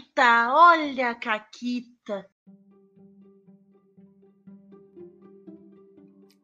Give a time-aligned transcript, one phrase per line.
[0.00, 2.30] Caquita, olha a Caquita.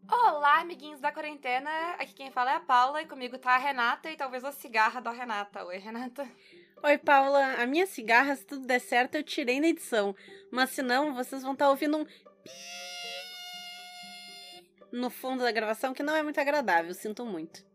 [0.08, 1.70] Olá, amiguinhos da quarentena.
[1.98, 5.00] Aqui quem fala é a Paula e comigo tá a Renata e talvez a cigarra
[5.00, 5.64] da Renata.
[5.64, 6.28] Oi, Renata.
[6.82, 7.54] Oi, Paula.
[7.54, 10.14] A minha cigarra, se tudo der certo, eu tirei na edição.
[10.50, 12.06] Mas se não, vocês vão estar tá ouvindo um
[14.92, 17.65] no fundo da gravação que não é muito agradável, sinto muito.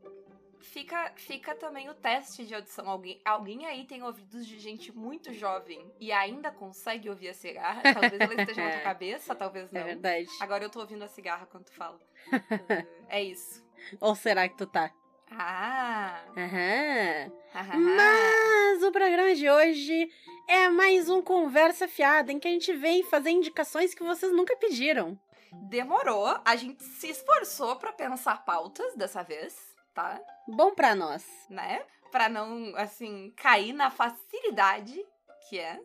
[0.62, 2.90] Fica, fica também o teste de audição.
[2.90, 7.82] Alguém, alguém aí tem ouvidos de gente muito jovem e ainda consegue ouvir a cigarra?
[7.82, 9.82] Talvez ela esteja na tua cabeça, talvez é não.
[9.82, 10.30] É verdade.
[10.40, 12.00] Agora eu tô ouvindo a cigarra quando tu fala.
[13.10, 13.66] é isso.
[14.00, 14.92] Ou será que tu tá?
[15.32, 16.22] Ah!
[16.36, 17.32] Aham.
[17.80, 20.10] Mas o programa de hoje
[20.48, 24.56] é mais um Conversa Fiada em que a gente vem fazer indicações que vocês nunca
[24.58, 25.18] pediram.
[25.54, 30.20] Demorou, a gente se esforçou para pensar pautas dessa vez tá?
[30.48, 31.26] Bom para nós.
[31.50, 31.84] Né?
[32.12, 35.06] Pra não, assim, cair na facilidade
[35.48, 35.80] que é,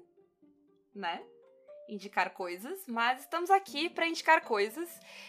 [0.95, 1.23] né?
[1.89, 4.89] Indicar coisas, mas estamos aqui para indicar coisas.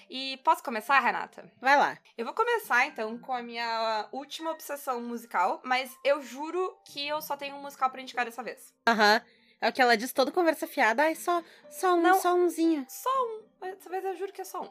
[0.10, 1.52] E posso começar, Renata?
[1.62, 1.98] Vai lá.
[2.18, 7.22] Eu vou começar então com a minha última obsessão musical, mas eu juro que eu
[7.22, 8.74] só tenho um musical para indicar dessa vez.
[8.88, 9.22] Aham.
[9.24, 9.38] Uhum.
[9.60, 11.04] É o que ela diz todo conversa fiada.
[11.04, 12.86] Ai, só, só um, Não, só umzinho.
[12.88, 13.44] Só um.
[13.60, 14.70] Dessa vez eu juro que é só um.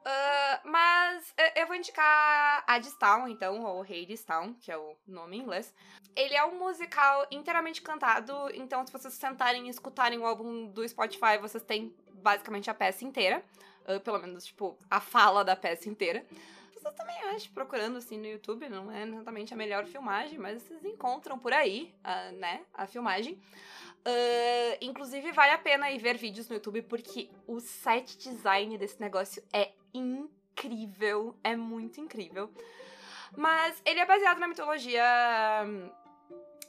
[0.00, 2.64] Uh, mas eu vou indicar
[2.98, 3.84] Town, então, ou
[4.26, 5.74] Town, que é o nome em inglês.
[6.16, 10.88] Ele é um musical inteiramente cantado, então se vocês sentarem e escutarem o álbum do
[10.88, 13.44] Spotify, vocês têm basicamente a peça inteira.
[13.86, 16.24] Uh, pelo menos, tipo, a fala da peça inteira.
[16.74, 20.82] Vocês também acham, procurando assim no YouTube, não é exatamente a melhor filmagem, mas vocês
[20.84, 23.38] encontram por aí, uh, né, a filmagem.
[24.00, 29.00] Uh, inclusive, vale a pena ir ver vídeos no YouTube, porque o set design desse
[29.00, 31.34] negócio é incrível.
[31.44, 32.50] É muito incrível.
[33.36, 35.04] Mas ele é baseado na mitologia
[35.64, 35.90] hum,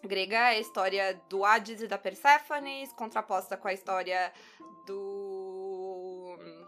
[0.03, 4.31] grega, a história do Hades e da Perséfone, contraposta com a história
[4.85, 6.67] do hum,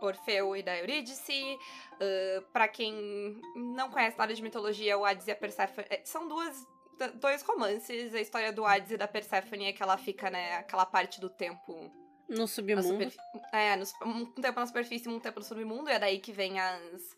[0.00, 1.58] Orfeu e da Eurídice.
[1.94, 6.28] Uh, para quem não conhece nada de mitologia, o Hades e a Perséfone eh, são
[6.28, 6.66] duas
[7.14, 8.14] dois romances.
[8.14, 11.28] A história do Hades e da Perséfone é que ela fica, né, aquela parte do
[11.28, 11.90] tempo
[12.28, 13.12] no submundo.
[13.52, 16.32] É, no, um tempo na superfície e um tempo no submundo, e é daí que
[16.32, 17.16] vem as,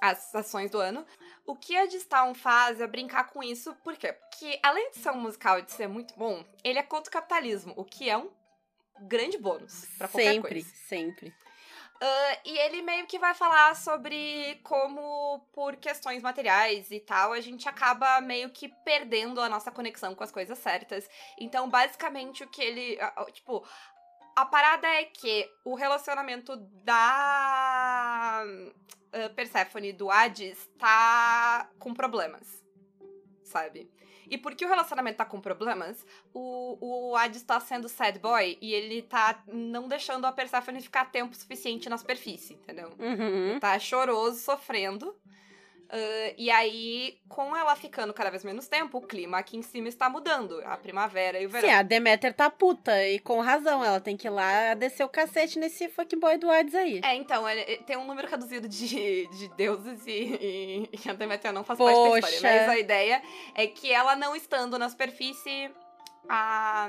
[0.00, 1.06] as ações do ano.
[1.46, 4.12] O que a Distown faz é brincar com isso, por quê?
[4.12, 7.12] Porque além de ser um musical e de ser muito bom, ele é contra o
[7.12, 8.30] capitalismo, o que é um
[9.02, 10.76] grande bônus para qualquer sempre, coisa.
[10.86, 11.49] Sempre, sempre.
[12.02, 17.40] Uh, e ele meio que vai falar sobre como, por questões materiais e tal, a
[17.40, 21.06] gente acaba meio que perdendo a nossa conexão com as coisas certas.
[21.38, 22.98] Então, basicamente, o que ele.
[23.32, 23.62] Tipo,
[24.34, 32.64] a parada é que o relacionamento da uh, Persephone do Hades tá com problemas,
[33.44, 33.90] sabe?
[34.30, 38.72] E porque o relacionamento tá com problemas, o, o Hades tá sendo sad boy e
[38.72, 42.92] ele tá não deixando a Persephone ficar tempo suficiente na superfície, entendeu?
[42.98, 43.58] Uhum.
[43.58, 45.14] Tá choroso, sofrendo.
[45.92, 49.88] Uh, e aí, com ela ficando cada vez menos tempo, o clima aqui em cima
[49.88, 50.62] está mudando.
[50.64, 51.68] A primavera e o verão.
[51.68, 53.84] Sim, a Demeter tá puta, e com razão.
[53.84, 57.00] Ela tem que ir lá descer o cacete nesse fuckboy do Hades aí.
[57.02, 61.52] É, então, ele, ele tem um número reduzido de, de deuses e, e, a Demeter
[61.52, 61.92] não faz Poxa.
[61.92, 62.60] parte da história.
[62.60, 63.22] Mas a ideia
[63.56, 65.72] é que ela não estando na superfície,
[66.28, 66.88] a,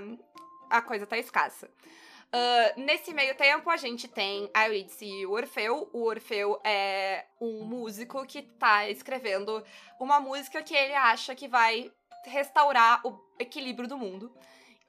[0.70, 1.68] a coisa tá escassa.
[2.34, 5.90] Uh, nesse meio tempo, a gente tem a Eurídice e o Orfeu.
[5.92, 9.62] O Orfeu é um músico que tá escrevendo
[10.00, 11.92] uma música que ele acha que vai
[12.26, 14.32] restaurar o equilíbrio do mundo.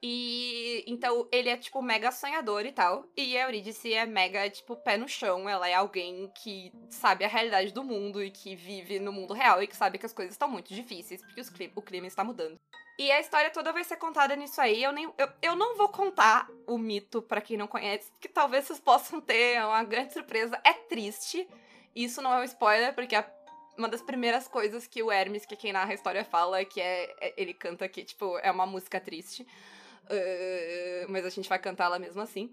[0.05, 3.05] E então ele é, tipo, mega sonhador e tal.
[3.15, 5.47] E a Eurídice é mega, tipo, pé no chão.
[5.49, 9.61] Ela é alguém que sabe a realidade do mundo e que vive no mundo real
[9.61, 12.57] e que sabe que as coisas estão muito difíceis, porque o clima está mudando.
[12.97, 14.83] E a história toda vai ser contada nisso aí.
[14.83, 18.65] Eu, nem, eu, eu não vou contar o mito para quem não conhece, que talvez
[18.65, 20.59] vocês possam ter uma grande surpresa.
[20.63, 21.47] É triste.
[21.95, 23.25] Isso não é um spoiler, porque a,
[23.77, 26.65] uma das primeiras coisas que o Hermes, que é quem narra a história, fala é
[26.65, 29.45] que é, é ele canta que, tipo, é uma música triste.
[30.03, 32.51] Uh, mas a gente vai cantá-la mesmo assim.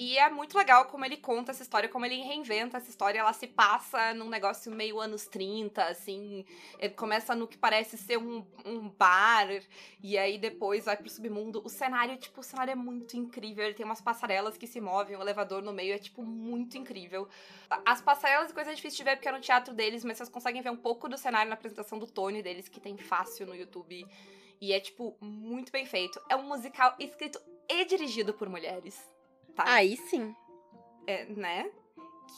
[0.00, 3.18] E é muito legal como ele conta essa história, como ele reinventa essa história.
[3.18, 6.42] Ela se passa num negócio meio anos 30, assim.
[6.78, 9.48] Ele começa no que parece ser um, um bar,
[10.02, 11.60] e aí depois vai pro submundo.
[11.62, 13.62] O cenário, tipo, o cenário é muito incrível.
[13.62, 17.28] Ele tem umas passarelas que se movem, o elevador no meio é, tipo, muito incrível.
[17.84, 20.30] As passarelas e coisa é difícil de ver porque é no teatro deles, mas vocês
[20.30, 23.54] conseguem ver um pouco do cenário na apresentação do Tony deles, que tem fácil no
[23.54, 24.06] YouTube.
[24.62, 26.18] E é, tipo, muito bem feito.
[26.30, 27.38] É um musical escrito
[27.68, 29.19] e dirigido por mulheres
[29.54, 29.64] tá?
[29.66, 30.34] Aí sim.
[31.06, 31.70] É, né?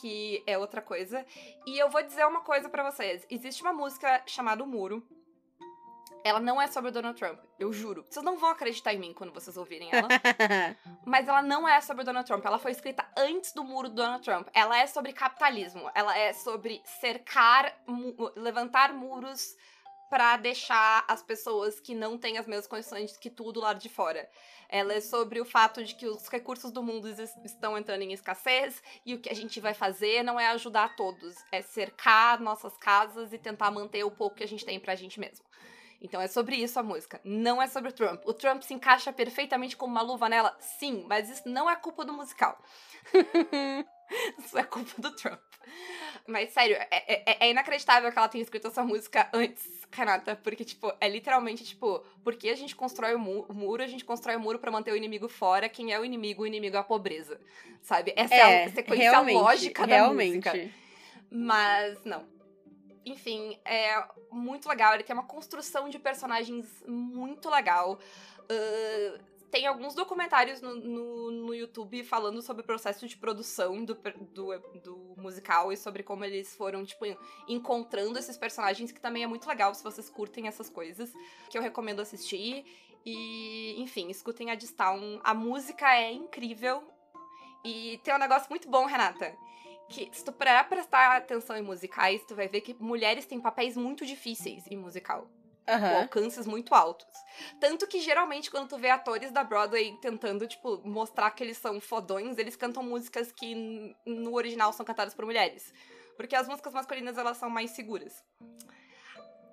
[0.01, 1.25] Que é outra coisa.
[1.67, 3.27] E eu vou dizer uma coisa para vocês.
[3.31, 5.03] Existe uma música chamada O Muro.
[6.25, 8.07] Ela não é sobre o Donald Trump, eu juro.
[8.09, 10.07] Vocês não vão acreditar em mim quando vocês ouvirem ela.
[11.05, 12.45] mas ela não é sobre o Donald Trump.
[12.45, 14.47] Ela foi escrita antes do muro do Donald Trump.
[14.55, 15.91] Ela é sobre capitalismo.
[15.95, 19.57] Ela é sobre cercar, mu levantar muros
[20.13, 24.29] para deixar as pessoas que não têm as mesmas condições que tudo lá de fora.
[24.69, 27.09] Ela é sobre o fato de que os recursos do mundo
[27.43, 31.35] estão entrando em escassez e o que a gente vai fazer não é ajudar todos,
[31.51, 35.19] é cercar nossas casas e tentar manter o pouco que a gente tem pra gente
[35.19, 35.47] mesmo.
[35.99, 37.19] Então é sobre isso a música.
[37.25, 38.21] Não é sobre o Trump.
[38.27, 42.05] O Trump se encaixa perfeitamente como uma luva nela, sim, mas isso não é culpa
[42.05, 42.63] do musical.
[44.39, 45.41] isso é culpa do Trump.
[46.27, 50.37] Mas sério, é, é, é, inacreditável que ela tenha escrito essa música antes, Renata.
[50.37, 54.05] Porque, tipo, é literalmente, tipo, porque a gente constrói o, mu o muro, a gente
[54.05, 55.69] constrói o muro para manter o inimigo fora.
[55.69, 56.43] Quem é o inimigo?
[56.43, 57.41] O inimigo é a pobreza.
[57.81, 58.13] Sabe?
[58.17, 60.37] Essa é, é a sequência lógica da realmente.
[60.37, 60.71] música.
[61.31, 62.33] Mas, não
[63.05, 64.95] enfim, é muito legal.
[64.95, 67.99] Ele tem uma construção de personagens muito legal.
[68.43, 73.95] Uh, tem alguns documentários no, no, no, YouTube falando sobre o processo de produção do,
[73.95, 77.05] do, do, musical e sobre como eles foram, tipo,
[77.47, 81.13] encontrando esses personagens, que também é muito legal se vocês curtem essas coisas,
[81.51, 82.65] que eu recomendo assistir.
[83.05, 85.21] E, enfim, escutem a Distown.
[85.23, 86.83] A música é incrível.
[87.63, 89.37] E tem um negócio muito bom, Renata
[89.89, 94.07] que se tu prestar atenção em musicais, tu vai ver que mulheres têm papéis muito
[94.07, 95.29] difíceis em musical.
[95.69, 96.03] Uhum.
[96.03, 97.07] Alcances muito altos.
[97.61, 101.81] Tanto que geralmente, quando tu vê atores da Broadway tentando, tipo, mostrar que eles são
[101.81, 105.73] fodões, eles cantam músicas que no original são cantadas por mulheres.
[106.17, 108.23] Porque as músicas masculinas, elas são mais seguras.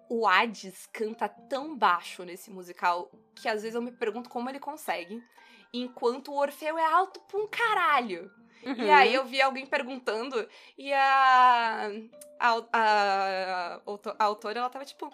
[0.09, 4.59] O Hades canta tão baixo nesse musical que às vezes eu me pergunto como ele
[4.59, 5.23] consegue.
[5.71, 8.31] Enquanto o Orfeu é alto pra um caralho.
[8.65, 8.73] Uhum.
[8.73, 10.47] E aí eu vi alguém perguntando
[10.77, 11.89] e a,
[12.39, 13.81] a, a,
[14.17, 15.09] a, autora, ela tava tipo...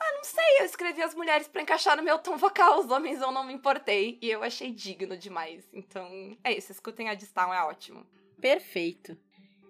[0.00, 3.20] Ah, não sei, eu escrevi as mulheres para encaixar no meu tom vocal, os homens
[3.20, 4.18] eu não me importei.
[4.22, 5.68] E eu achei digno demais.
[5.72, 8.06] Então, é isso, escutem a Distown, é ótimo.
[8.40, 9.16] Perfeito.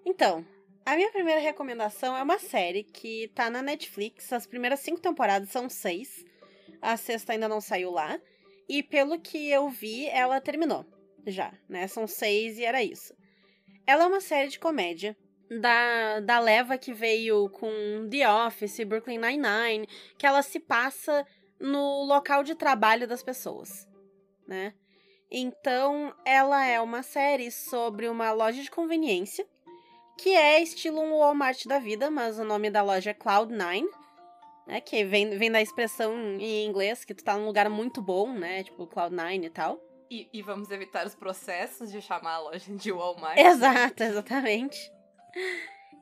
[0.04, 0.46] Então,
[0.86, 4.32] a minha primeira recomendação é uma série que tá na Netflix.
[4.32, 6.24] As primeiras cinco temporadas são seis.
[6.80, 8.20] A sexta ainda não saiu lá.
[8.68, 10.86] E pelo que eu vi, ela terminou
[11.26, 11.86] já, né?
[11.88, 13.14] São seis e era isso.
[13.86, 15.16] Ela é uma série de comédia
[15.50, 19.86] da, da leva que veio com The Office, Brooklyn Nine-Nine,
[20.16, 21.26] que ela se passa
[21.58, 23.88] no local de trabalho das pessoas,
[24.46, 24.74] né?
[25.30, 29.46] Então, ela é uma série sobre uma loja de conveniência,
[30.18, 33.84] que é estilo um Walmart da vida, mas o nome da loja é Cloud9,
[34.66, 34.80] né?
[34.80, 38.64] Que vem, vem da expressão em inglês, que tu tá num lugar muito bom, né?
[38.64, 39.80] Tipo Cloud9 e tal.
[40.10, 43.38] E, e, vamos evitar os processos de chamar a loja de Walmart.
[43.38, 44.90] Exato, exatamente.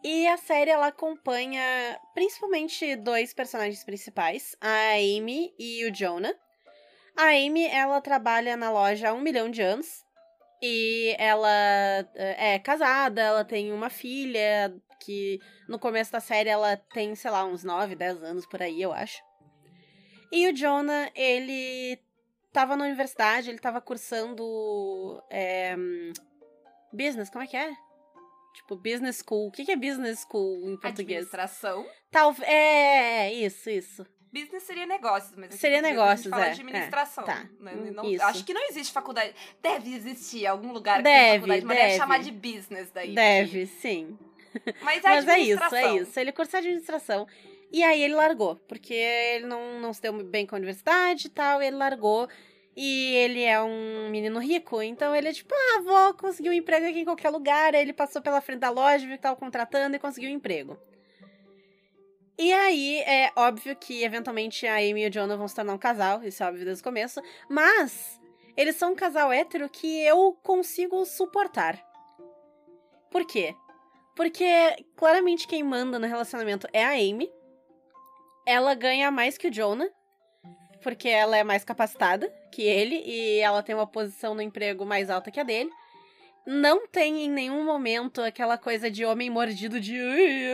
[0.03, 6.35] E a série ela acompanha principalmente dois personagens principais, a Amy e o Jonah.
[7.17, 10.05] A Amy, ela trabalha na loja há um milhão de anos.
[10.63, 11.49] E ela
[12.15, 17.31] eh, é casada, ela tem uma filha que no começo da série ela tem, sei
[17.31, 19.23] lá, uns 9, 10 anos por aí, eu acho.
[20.31, 21.99] E o Jonah, ele
[22.53, 25.77] tava na universidade, ele tava cursando é,
[26.93, 27.73] business, como é que é?
[28.59, 29.47] Tipo, business school.
[29.47, 31.27] O que, é business school em português?
[31.27, 31.87] Administração.
[32.11, 34.05] Tal, é, isso, isso.
[34.33, 36.51] Business seria negócios, mas seria negócios, é.
[36.51, 37.23] administração.
[37.23, 37.49] É, tá.
[37.61, 38.25] Não, não.
[38.27, 39.33] Acho que não existe faculdade.
[39.63, 43.15] Deve existir algum lugar que deve, faculdade, mas deve chamar de business daí.
[43.15, 44.19] Deve, sim.
[44.83, 46.19] Mas é Mas é isso, é isso.
[46.19, 47.29] Ele cursa administração.
[47.71, 51.31] E aí ele largou, porque ele não, não se deu bem com a universidade e
[51.31, 52.29] tal, ele largou.
[52.81, 56.87] E ele é um menino rico, então ele é tipo, ah, vou conseguir um emprego
[56.87, 57.75] aqui em qualquer lugar.
[57.75, 60.79] Aí ele passou pela frente da loja, viu que tava contratando e conseguiu um emprego.
[62.39, 65.79] E aí, é óbvio que eventualmente a Amy e o Jonah vão se tornar um
[65.79, 67.21] casal, isso é óbvio desde o começo,
[67.51, 68.21] mas
[68.57, 71.85] eles são um casal hétero que eu consigo suportar.
[73.11, 73.57] Por quê?
[74.15, 74.47] Porque
[74.95, 77.29] claramente quem manda no relacionamento é a Amy.
[78.47, 79.91] Ela ganha mais que o Jonah,
[80.81, 85.11] porque ela é mais capacitada que ele e ela tem uma posição no emprego mais
[85.11, 85.71] alta que a dele.
[86.47, 89.99] Não tem em nenhum momento aquela coisa de homem mordido de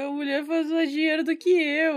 [0.04, 1.94] a mulher faz mais dinheiro do que eu.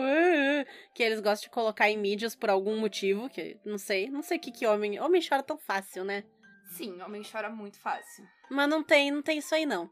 [0.94, 4.08] Que eles gostam de colocar em mídias por algum motivo, que não sei.
[4.08, 5.00] Não sei o que, que homem.
[5.00, 6.24] Homem chora tão fácil, né?
[6.70, 8.24] Sim, homem chora muito fácil.
[8.52, 9.90] Mas não tem, não tem isso aí, não.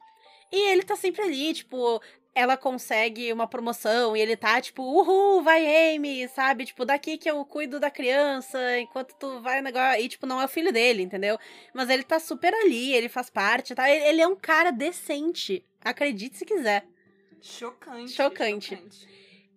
[0.55, 2.01] E ele tá sempre ali, tipo,
[2.33, 6.63] ela consegue uma promoção e ele tá tipo, uhul, vai Amy, sabe?
[6.63, 10.01] Tipo, daqui que eu cuido da criança enquanto tu vai negócio.
[10.01, 11.37] E, tipo, não é o filho dele, entendeu?
[11.73, 13.91] Mas ele tá super ali, ele faz parte, tá?
[13.91, 15.61] Ele, ele é um cara decente.
[15.83, 16.87] Acredite se quiser.
[17.41, 18.13] Chocante.
[18.13, 18.77] Chocante.
[18.77, 19.07] Chocante.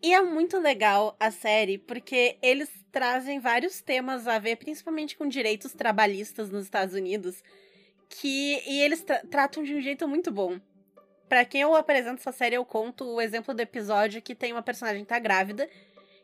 [0.02, 5.28] E é muito legal a série, porque eles trazem vários temas a ver, principalmente com
[5.28, 7.40] direitos trabalhistas nos Estados Unidos,
[8.08, 10.58] que e eles tra tratam de um jeito muito bom.
[11.28, 14.62] Para quem eu apresento essa série, eu conto o exemplo do episódio que tem uma
[14.62, 15.68] personagem que tá grávida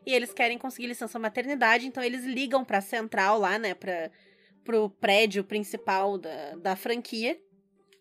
[0.05, 4.09] e eles querem conseguir licença maternidade, então eles ligam pra central lá, né, pra,
[4.63, 7.39] pro prédio principal da, da franquia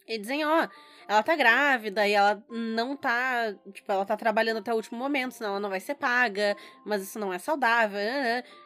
[0.06, 0.68] e dizem, ó,
[1.08, 5.32] ela tá grávida e ela não tá, tipo, ela tá trabalhando até o último momento,
[5.32, 7.98] senão ela não vai ser paga, mas isso não é saudável.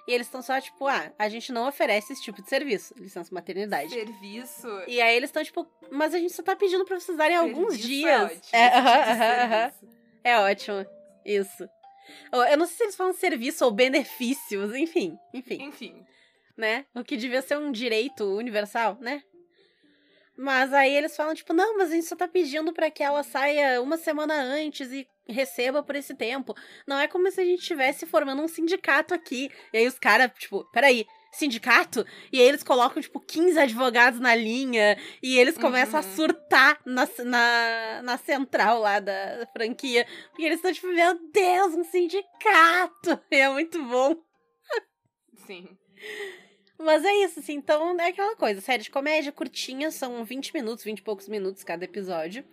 [0.07, 3.35] E eles estão só, tipo, ah, a gente não oferece esse tipo de serviço, licença
[3.35, 3.91] maternidade.
[3.91, 4.69] Serviço?
[4.87, 7.59] E aí eles estão, tipo, mas a gente só tá pedindo pra vocês darem serviço
[7.61, 8.23] alguns é dias.
[8.23, 9.71] ótimo, É, tipo aham, de aham, aham.
[9.71, 9.99] serviço.
[10.25, 10.87] É ótimo.
[11.25, 11.69] Isso.
[12.33, 16.07] Eu não sei se eles falam serviço ou benefícios, enfim, enfim Enfim.
[16.57, 16.87] né?
[16.95, 19.23] O que devia ser um direito universal, né?
[20.41, 23.25] Mas aí eles falam, tipo, não, mas a gente só tá pedindo pra que ela
[23.25, 26.55] saia uma semana antes e receba por esse tempo.
[26.87, 29.51] Não é como se a gente estivesse formando um sindicato aqui.
[29.73, 32.07] E aí os caras, tipo, peraí, sindicato?
[32.33, 36.15] E aí eles colocam, tipo, 15 advogados na linha e eles começam a Uhum.
[36.15, 40.07] surtar na, na, na central lá da franquia.
[40.31, 43.21] Porque eles estão, tipo, meu Deus, um sindicato!
[43.33, 44.15] E é muito bom.
[45.47, 45.77] Sim.
[46.79, 50.85] Mas é isso, assim, então é aquela coisa, série de comédia curtinha, são 20 minutos,
[50.85, 52.45] 20 e poucos minutos cada episódio.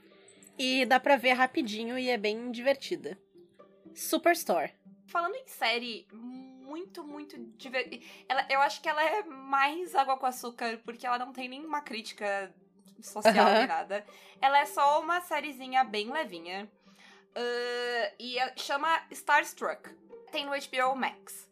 [0.58, 3.18] E dá pra ver rapidinho e é bem divertida.
[3.94, 4.74] Superstore.
[5.06, 8.04] Falando em série muito, muito divertida.
[8.50, 12.54] Eu acho que ela é mais água com açúcar, porque ela não tem nenhuma crítica
[13.02, 13.58] social Aham.
[13.60, 14.06] nem nada.
[14.42, 16.70] Ela é só uma sériezinha bem levinha.
[17.36, 19.90] Ah, e chama Starstruck.
[20.32, 21.45] Tem no HBO Max.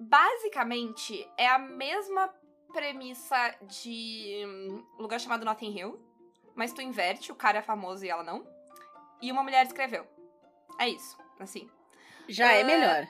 [0.00, 2.32] Basicamente, é a mesma
[2.72, 6.00] premissa de um lugar chamado Notting Hill,
[6.54, 8.46] mas tu inverte, o cara é famoso e ela não.
[9.20, 10.06] E uma mulher escreveu.
[10.78, 11.70] É isso, assim
[12.28, 13.06] Já é Ah, melhor.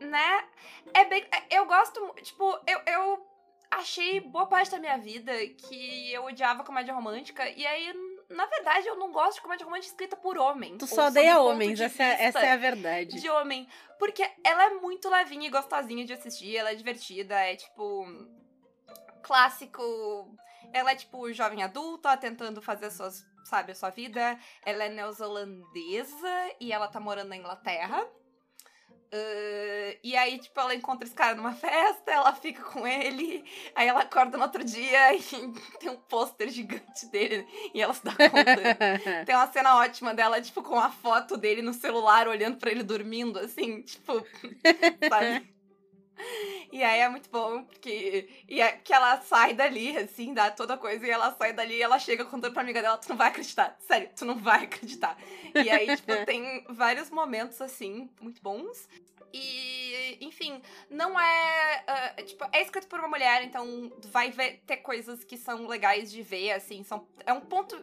[0.00, 0.48] né?
[0.92, 1.24] É bem.
[1.50, 2.00] Eu gosto.
[2.22, 3.26] Tipo, eu, eu
[3.70, 7.48] achei boa parte da minha vida que eu odiava comédia romântica.
[7.50, 7.92] E aí,
[8.28, 10.76] na verdade, eu não gosto de comédia romântica escrita por homem.
[10.76, 13.20] Tu só odeia homens, essa, é- essa é a verdade.
[13.20, 13.66] De homem.
[13.98, 16.56] Porque ela é muito levinha e gostosinha de assistir.
[16.56, 17.34] Ela é divertida.
[17.34, 18.06] É tipo.
[19.22, 19.82] Clássico.
[20.72, 23.26] Ela é tipo jovem adulta, tentando fazer as suas.
[23.44, 24.38] Sabe, a sua vida.
[24.64, 26.28] Ela é neozelandesa
[26.60, 28.06] e ela tá morando na Inglaterra.
[29.12, 33.88] Ah, e aí, tipo, ela encontra esse cara numa festa, ela fica com ele, aí
[33.88, 35.22] ela acorda no outro dia e
[35.78, 38.78] tem um pôster gigante dele e ela se dá conta.
[39.24, 42.82] Tem uma cena ótima dela, tipo, com a foto dele no celular, olhando pra ele
[42.82, 44.24] dormindo, assim, tipo,
[45.08, 45.57] sabe?
[46.70, 50.76] E aí é muito bom, porque e é que ela sai dali, assim, dá toda
[50.76, 53.28] coisa, e ela sai dali e ela chega contando pra amiga dela, tu não vai
[53.28, 55.16] acreditar, sério, tu não vai acreditar.
[55.54, 58.86] E aí, tipo, tem vários momentos, assim, muito bons.
[59.32, 61.84] E, enfim, não é.
[61.86, 66.10] ah, tipo, é escrito por uma mulher, então vai ver- ter coisas que são legais
[66.10, 66.82] de ver, assim.
[66.84, 67.76] São, é um ponto.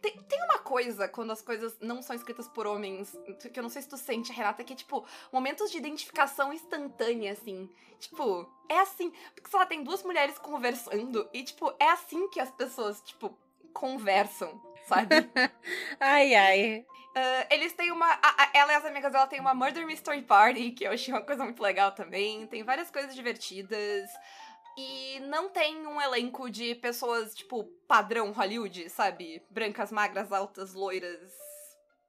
[0.00, 3.14] Tem, tem uma coisa quando as coisas não são escritas por homens,
[3.52, 7.32] que eu não sei se tu sente, Renata, que é tipo, momentos de identificação instantânea,
[7.32, 7.68] assim.
[7.98, 9.12] Tipo, é assim.
[9.34, 13.36] Porque, sei lá, tem duas mulheres conversando e, tipo, é assim que as pessoas, tipo,
[13.72, 15.14] conversam, sabe?
[16.00, 16.86] ai, ai.
[17.14, 18.06] Ah, eles têm uma.
[18.06, 21.12] a- a- ela e as amigas dela têm uma Murder Mystery Party, que eu achei
[21.12, 22.46] uma coisa muito legal também.
[22.46, 24.08] Tem várias coisas divertidas.
[24.78, 29.42] E não tem um elenco de pessoas, tipo, padrão Hollywood, sabe?
[29.50, 31.32] Brancas, magras, altas, loiras,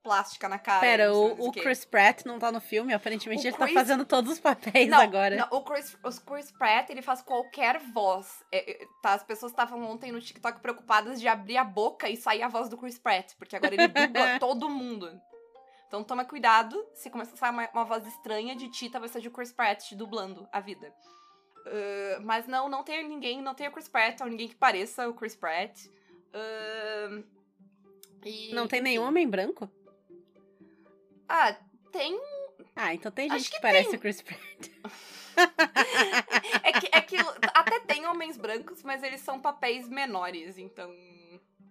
[0.04, 0.80] plástica na cara.
[0.82, 1.52] Pera, o, o.
[1.52, 2.94] Chris Pratt não tá no filme?
[2.94, 5.36] Aparentemente O ele tá Chris- fazendo todos os papéis Não, agora.
[5.36, 8.44] não, o, Chris, o Chris Pratt, ele faz qualquer voz.
[8.52, 12.18] É, é, tá, as pessoas estavam ontem no TikTok preocupadas de abrir a boca e
[12.18, 15.10] sair a voz do Chris Pratt, porque agora ele dubla todo mundo.
[15.88, 19.20] Então toma cuidado, se começar a sair uma, uma voz estranha de Tita, vai ser
[19.22, 20.94] de Chris Pratt te dublando a vida.
[21.68, 25.08] Ah, mas não, não tem ninguém, não tem o Chris Pratt, ou ninguém que pareça
[25.10, 25.78] o Chris Pratt.
[26.34, 27.22] Ah,
[28.24, 29.70] e, Não tem nenhum homem branco?
[31.34, 31.56] Ah,
[31.94, 32.20] tem
[32.76, 33.98] Ah, então tem gente que, que parece tem.
[33.98, 34.40] o Chris Pratt.
[36.64, 37.16] É que, é que
[37.54, 40.94] até tem homens brancos, mas eles são papéis menores, então.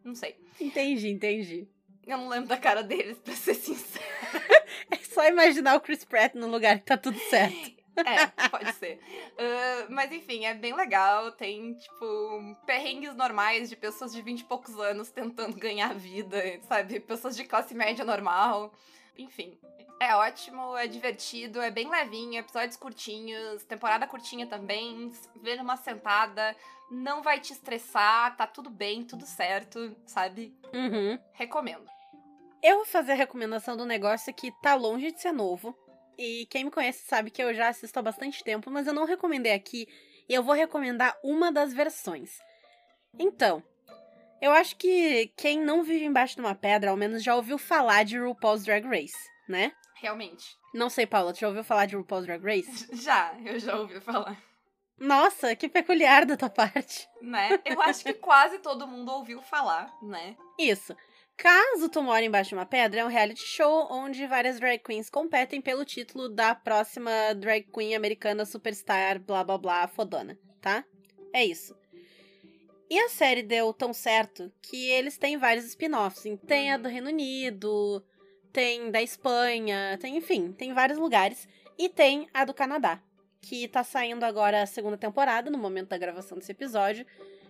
[0.02, 0.34] Não sei.
[0.58, 1.68] entendi, entendi.
[2.06, 4.04] Eu não lembro da cara deles, pra ser sincera.
[4.90, 7.78] É só imaginar o Chris Pratt no lugar que tá tudo certo.
[7.96, 8.98] É, pode ser.
[9.36, 11.32] Ah, mas enfim, é bem legal.
[11.32, 16.98] Tem, tipo, perrengues normais de pessoas de 20 e poucos anos tentando ganhar vida, sabe?
[17.00, 18.72] Pessoas de classe média normal.
[19.20, 19.58] Enfim.
[20.00, 26.56] É ótimo, é divertido, é bem levinho, episódios curtinhos, temporada curtinha também, vê numa sentada,
[26.90, 30.56] não vai te estressar, tá tudo bem, tudo certo, sabe?
[30.72, 31.18] Uhum.
[31.34, 31.84] Recomendo.
[32.62, 35.76] Eu vou fazer a recomendação do negócio que tá longe de ser novo,
[36.22, 39.06] E quem me conhece sabe que eu já assisto há bastante tempo, mas eu não
[39.06, 39.88] recomendei aqui.
[40.28, 42.38] E eu vou recomendar uma das versões.
[43.18, 43.62] Então,
[44.40, 48.04] eu acho que quem não vive embaixo de uma pedra, ao menos já ouviu falar
[48.04, 49.18] de RuPaul's Drag Race,
[49.48, 49.72] né?
[49.94, 50.56] Realmente.
[50.72, 52.88] Não sei, Paula, tu já ouviu falar de RuPaul's Drag Race?
[52.96, 54.40] Já, eu já ouvi falar.
[54.98, 57.08] Nossa, que peculiar da tua parte.
[57.22, 57.58] Né?
[57.64, 60.36] Eu acho que quase todo mundo ouviu falar, né?
[60.58, 60.94] Isso.
[61.36, 65.08] Caso tu mora embaixo de uma pedra, é um reality show onde várias drag queens
[65.08, 70.84] competem pelo título da próxima drag queen americana superstar, blá blá blá, fodona, tá?
[71.32, 71.74] É isso.
[72.90, 76.24] E a série deu tão certo que eles têm vários spin-offs.
[76.44, 78.04] Tem a do Reino Unido,
[78.52, 81.48] tem da Espanha, tem, enfim, tem vários lugares.
[81.78, 83.00] E tem a do Canadá,
[83.40, 87.06] que tá saindo agora a segunda temporada, no momento da gravação desse episódio.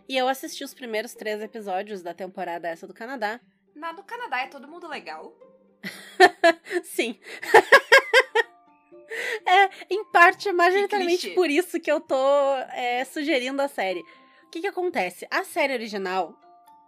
[0.06, 3.40] E eu assisti os primeiros três episódios da temporada essa do Canadá.
[3.74, 5.34] Na do Canadá é todo mundo legal?
[6.84, 7.18] Sim.
[9.46, 14.04] é, em parte, majoritariamente por isso que eu tô é, sugerindo a série.
[14.50, 15.28] O que que acontece?
[15.30, 16.34] A série original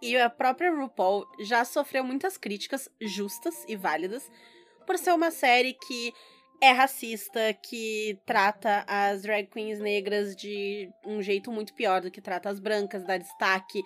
[0.02, 4.28] e a própria RuPaul já sofreu muitas críticas justas e válidas
[4.84, 6.12] por ser uma série que
[6.60, 12.20] é racista, que trata as drag queens negras de um jeito muito pior do que
[12.20, 13.80] trata as brancas, dá destaque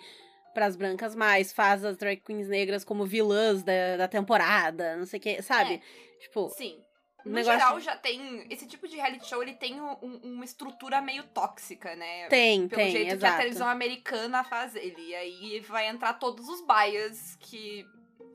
[0.55, 5.05] para as brancas mais, faz as drag queens negras como vilãs da, da temporada, não
[5.05, 5.75] sei o que, sabe?
[5.75, 6.83] É, tipo, sim.
[7.27, 7.59] No negócio...
[7.59, 8.45] geral, já tem.
[8.49, 9.93] Esse tipo de reality show ele tem um,
[10.23, 12.27] uma estrutura meio tóxica, né?
[12.27, 12.91] Tem, Pelo tem.
[12.91, 13.19] jeito exato.
[13.19, 15.09] que a televisão americana faz ele.
[15.09, 17.85] E aí vai entrar todos os bias que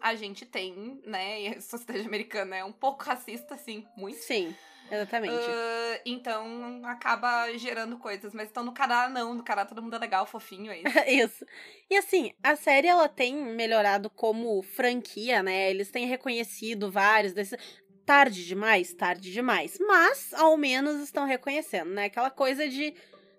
[0.00, 1.42] a gente tem, né?
[1.42, 4.18] E a sociedade americana é um pouco racista, sim, muito.
[4.18, 4.54] Sim.
[4.92, 5.34] Exatamente.
[5.34, 8.34] Uh, então acaba gerando coisas.
[8.34, 10.98] Mas então no Canadá não, no Canadá todo mundo é legal, fofinho, é isso.
[11.08, 11.46] isso.
[11.88, 15.70] E assim, a série ela tem melhorado como franquia, né?
[15.70, 17.58] Eles têm reconhecido vários desses.
[18.04, 19.78] Tarde demais, tarde demais.
[19.80, 22.06] Mas, ao menos, estão reconhecendo, né?
[22.06, 22.94] Aquela coisa de.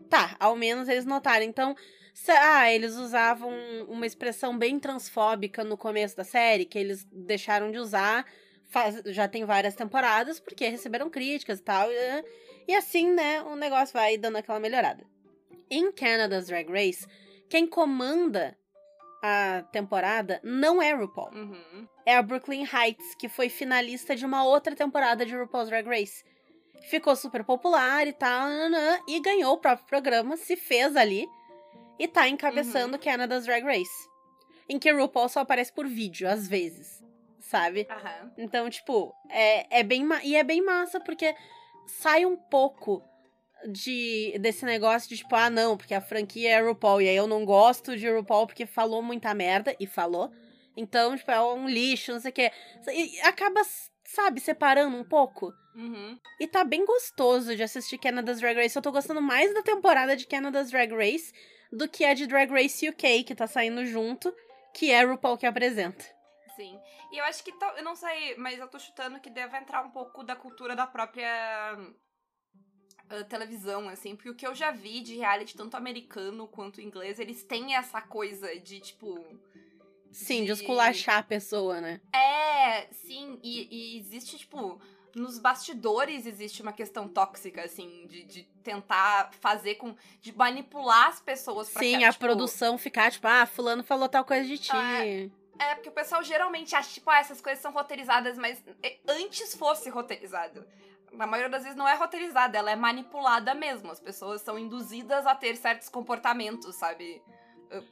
[0.09, 1.43] Tá, ao menos eles notaram.
[1.43, 1.75] Então,
[2.13, 3.51] se, ah, eles usavam
[3.87, 8.25] uma expressão bem transfóbica no começo da série, que eles deixaram de usar.
[8.69, 11.91] Faz, já tem várias temporadas, porque receberam críticas e tal.
[11.91, 12.23] E,
[12.69, 15.03] e assim, né, o negócio vai dando aquela melhorada.
[15.69, 17.05] Em Canada's Drag Race,
[17.49, 18.57] quem comanda
[19.25, 21.31] a temporada não é RuPaul.
[21.33, 21.87] Uhum.
[22.05, 26.25] É a Brooklyn Heights, que foi finalista de uma outra temporada de RuPaul's Drag Race.
[26.89, 28.49] Ficou super popular e tal,
[29.07, 31.25] e ganhou o próprio programa, se fez ali,
[31.97, 33.01] e tá encabeçando uhum.
[33.01, 34.09] Canada's Drag Race.
[34.67, 37.01] Em que RuPaul só aparece por vídeo, às vezes,
[37.39, 37.87] sabe?
[37.89, 38.31] Uhum.
[38.37, 40.05] Então, tipo, é, é bem...
[40.25, 41.33] E é bem massa, porque
[41.87, 43.01] sai um pouco
[43.67, 47.27] de desse negócio de tipo, ah, não, porque a franquia é RuPaul e aí eu
[47.27, 50.31] não gosto de RuPaul porque falou muita merda e falou.
[50.75, 52.51] Então, tipo, é um lixo, não sei o quê.
[52.91, 53.61] E acaba,
[54.03, 55.53] sabe, separando um pouco.
[55.75, 56.19] Uhum.
[56.39, 58.75] E tá bem gostoso de assistir Canada's Drag Race.
[58.75, 61.31] Eu tô gostando mais da temporada de Canada's Drag Race
[61.71, 64.33] do que a de Drag Race UK, que tá saindo junto,
[64.73, 66.03] que é RuPaul que apresenta.
[66.55, 66.79] Sim.
[67.11, 69.89] E eu acho que, eu não sei, mas eu tô chutando que deve entrar um
[69.89, 71.77] pouco da cultura da própria
[73.11, 77.19] Uh, televisão, assim, porque o que eu já vi de reality, tanto americano quanto inglês,
[77.19, 79.23] eles têm essa coisa de, tipo.
[80.11, 81.99] Sim, de, de esculachar a pessoa, né?
[82.13, 84.81] É, sim, e, e, existe, tipo.
[85.13, 89.95] Nos bastidores existe uma questão tóxica, assim, de, de tentar fazer com.
[90.19, 94.09] de manipular as pessoas pra Sim, que, a tipo, produção ficar, tipo, ah, fulano falou
[94.09, 94.75] tal coisa de ti.
[94.75, 98.63] É, é, porque o pessoal geralmente acha, tipo, ah, essas coisas são roteirizadas, mas
[99.07, 100.65] antes fosse roteirizado
[101.13, 103.91] na maioria das vezes não é roteirizada, ela é manipulada mesmo.
[103.91, 107.21] As pessoas são induzidas a ter certos comportamentos, sabe?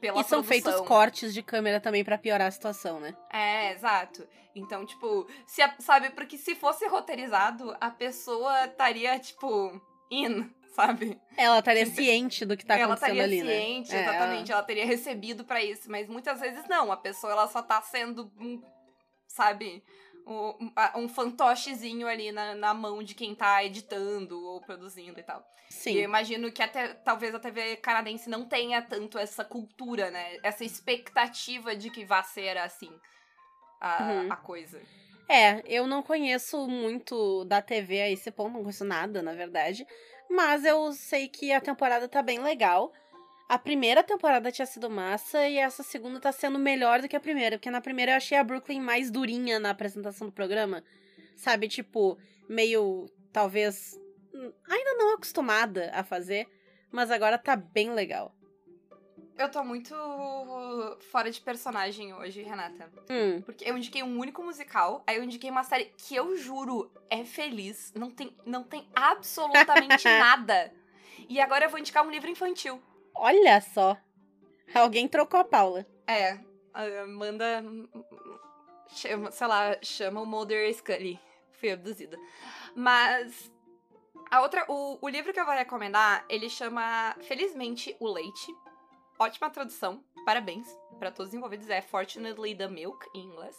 [0.00, 0.44] Pela e são produção.
[0.44, 3.16] feitos cortes de câmera também para piorar a situação, né?
[3.32, 4.26] É, exato.
[4.54, 9.80] Então, tipo, se sabe, porque se fosse roteirizado, a pessoa estaria, tipo,
[10.10, 11.20] in, sabe?
[11.36, 13.54] Ela estaria ciente do que tá ela acontecendo ali, né?
[13.54, 14.50] Ela estaria ciente, exatamente.
[14.50, 14.58] É, ela...
[14.58, 16.92] ela teria recebido para isso, mas muitas vezes não.
[16.92, 18.30] A pessoa, ela só tá sendo,
[19.26, 19.82] sabe
[20.26, 25.44] um, um fantochezinho ali na, na mão de quem tá editando ou produzindo e tal.
[25.68, 25.92] Sim.
[25.92, 30.38] E eu imagino que até, talvez a TV canadense não tenha tanto essa cultura, né?
[30.42, 32.92] Essa expectativa de que vá ser assim
[33.80, 34.32] a, uhum.
[34.32, 34.80] a coisa.
[35.28, 39.86] É, eu não conheço muito da TV a esse ponto, não conheço nada, na verdade.
[40.28, 42.92] Mas eu sei que a temporada tá bem legal.
[43.48, 47.20] A primeira temporada tinha sido massa e essa segunda tá sendo melhor do que a
[47.20, 50.82] primeira, porque na primeira eu achei a Brooklyn mais durinha na apresentação do programa.
[51.36, 53.98] Sabe, tipo, meio talvez
[54.68, 56.48] ainda não acostumada a fazer,
[56.90, 58.34] mas agora tá bem legal.
[59.38, 59.94] Eu tô muito
[61.10, 62.90] fora de personagem hoje, Renata.
[63.10, 63.40] Hum.
[63.42, 67.24] Porque eu indiquei um único musical, aí eu indiquei uma série que eu juro é
[67.24, 67.92] feliz.
[67.94, 70.72] Não tem, não tem absolutamente nada.
[71.28, 72.80] E agora eu vou indicar um livro infantil.
[73.14, 73.96] Olha só.
[74.74, 75.86] Alguém trocou a Paula.
[76.06, 76.38] É,
[76.72, 77.62] a Amanda.
[78.88, 81.18] Chama, sei lá, chama o Mulder Scully.
[81.52, 82.18] Fui abduzida.
[82.74, 83.50] Mas.
[84.30, 84.64] A outra.
[84.68, 88.54] O, o livro que eu vou recomendar, ele chama Felizmente o Leite.
[89.18, 90.02] Ótima tradução.
[90.24, 90.66] Parabéns
[90.98, 91.68] para todos os envolvidos.
[91.68, 93.56] É Fortunately the Milk, em inglês.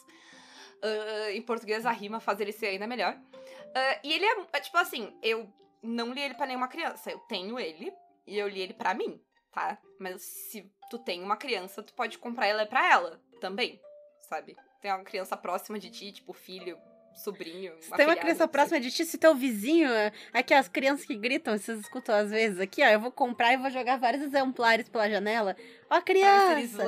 [0.84, 3.16] Uh, em português, a rima faz ele ser ainda melhor.
[3.16, 5.48] Uh, e ele é, é, tipo assim, eu
[5.82, 7.12] não li ele para nenhuma criança.
[7.12, 7.94] Eu tenho ele
[8.28, 9.22] e eu li ele para mim,
[9.54, 9.78] tá?
[10.00, 13.80] Mas se tu tem uma criança, tu pode comprar ela pra ela também,
[14.22, 14.56] sabe?
[14.82, 16.78] Tem uma criança próxima de ti, tipo filho,
[17.16, 17.74] sobrinho.
[17.80, 19.89] Se tem uma criança próxima de ti, se teu vizinho,
[20.34, 23.58] aqui as crianças que gritam, vocês escutam às vezes aqui, ó, eu vou comprar e
[23.58, 25.56] vou jogar vários exemplares pela janela.
[25.89, 26.86] Ó, criança!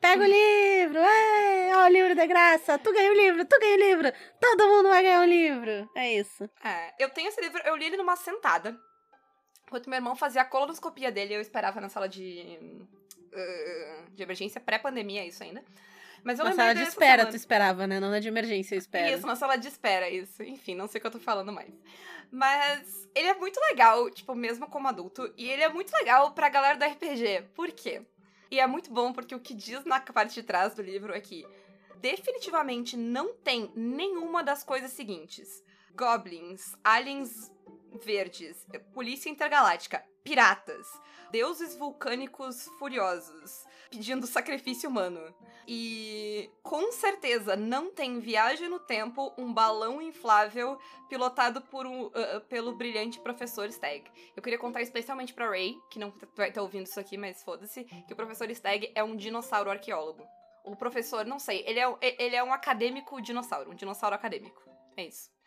[0.00, 0.98] Pega o livro!
[0.98, 2.78] É, ó, o livro da graça!
[2.78, 4.12] Tu ganha o livro, tu ganha o livro!
[4.40, 5.90] Todo mundo vai ganhar um livro!
[5.94, 6.48] É isso.
[6.64, 8.78] É, eu tenho esse livro, eu li ele numa sentada.
[9.68, 12.58] Enquanto meu irmão fazia a colonoscopia dele, eu esperava na sala de
[13.34, 15.62] uh, de emergência, pré-pandemia, isso ainda.
[16.24, 17.30] Mas eu na sala de espera, semana.
[17.30, 18.00] tu esperava, né?
[18.00, 19.14] Não na de emergência, eu espero.
[19.14, 20.42] Isso, na sala de espera, isso.
[20.42, 21.70] Enfim, não sei o que eu tô falando mais.
[22.30, 25.30] Mas ele é muito legal, tipo, mesmo como adulto.
[25.36, 27.50] E ele é muito legal pra galera do RPG.
[27.54, 28.02] Por quê?
[28.50, 31.20] E é muito bom porque o que diz na parte de trás do livro é
[31.20, 31.46] que
[32.00, 35.62] definitivamente não tem nenhuma das coisas seguintes:
[35.94, 37.52] goblins, aliens
[37.94, 40.86] verdes, polícia intergaláctica, piratas,
[41.30, 45.34] deuses vulcânicos furiosos, pedindo sacrifício humano.
[45.66, 52.40] E com certeza não tem viagem no tempo, um balão inflável pilotado por um, uh,
[52.48, 54.10] pelo brilhante professor Stag.
[54.34, 57.84] Eu queria contar especialmente para Ray, que não vai estar ouvindo isso aqui, mas foda-se,
[57.84, 60.26] que o professor Stag é um dinossauro arqueólogo.
[60.64, 64.62] O professor, não sei, ele é, ele é um acadêmico dinossauro, um dinossauro acadêmico.
[64.96, 65.37] É isso.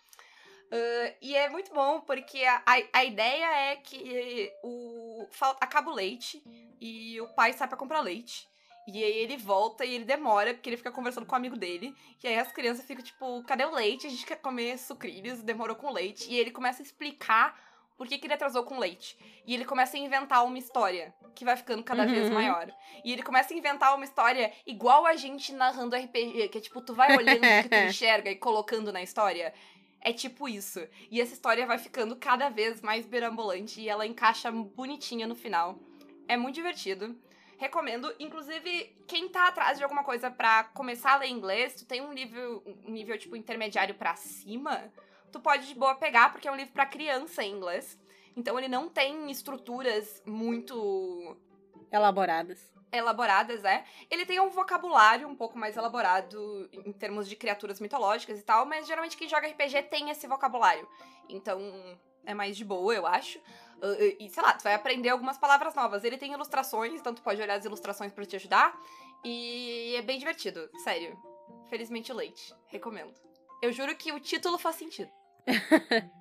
[0.71, 5.27] Uh, e é muito bom porque a, a, a, ideia é que o
[5.59, 6.41] acaba o leite
[6.79, 8.49] e o pai sai para comprar leite.
[8.87, 11.93] E aí ele volta e ele demora, porque ele fica conversando com o amigo dele.
[12.23, 14.07] E aí as crianças ficam tipo, cadê o leite?
[14.07, 16.31] A gente quer comer sucrilhos, demorou com leite.
[16.31, 17.59] E ele começa a explicar
[17.97, 19.15] por que, que ele atrasou com leite.
[19.45, 22.09] E ele começa a inventar uma história que vai ficando cada uhum.
[22.09, 22.67] vez maior.
[23.05, 26.81] E ele começa a inventar uma história igual a gente narrando RPG, que é tipo,
[26.81, 29.53] tu vai olhando o que tu enxerga e colocando na história.
[30.01, 30.79] É tipo isso.
[31.11, 35.79] E essa história vai ficando cada vez mais berambolante e ela encaixa bonitinha no final.
[36.27, 37.15] É muito divertido.
[37.57, 38.11] Recomendo.
[38.19, 42.11] Inclusive, quem tá atrás de alguma coisa para começar a ler inglês, tu tem um
[42.11, 44.91] nível, um nível tipo intermediário para cima,
[45.31, 47.99] tu pode de boa pegar, porque é um livro para criança em inglês.
[48.35, 51.37] Então ele não tem estruturas muito
[51.91, 53.83] elaboradas elaboradas, é.
[54.09, 58.65] Ele tem um vocabulário um pouco mais elaborado em termos de criaturas mitológicas e tal,
[58.65, 60.87] mas geralmente quem joga RPG tem esse vocabulário.
[61.29, 61.59] Então
[62.25, 63.39] é mais de boa, eu acho.
[63.39, 66.03] Uh, e sei lá, tu vai aprender algumas palavras novas.
[66.03, 68.77] Ele tem ilustrações, então tu pode olhar as ilustrações para te ajudar.
[69.23, 71.17] E é bem divertido, sério.
[71.69, 72.53] Felizmente leite.
[72.67, 73.13] Recomendo.
[73.61, 75.11] Eu juro que o título faz sentido.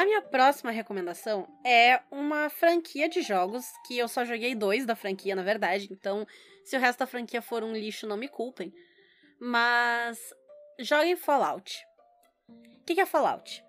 [0.00, 4.96] A minha próxima recomendação é uma franquia de jogos que eu só joguei dois da
[4.96, 5.88] franquia, na verdade.
[5.90, 6.26] Então,
[6.64, 8.72] se o resto da franquia for um lixo, não me culpem.
[9.38, 10.18] Mas
[10.78, 11.86] joguem Fallout.
[12.48, 13.62] O que é Fallout?